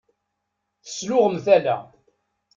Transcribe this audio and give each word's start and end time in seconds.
Tesluɣem 0.83 1.35
tala. 1.45 1.77